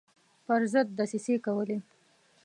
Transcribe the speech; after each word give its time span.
پر 0.45 0.61
ضد 0.73 0.87
دسیسې 0.99 1.35
کولې. 1.45 1.77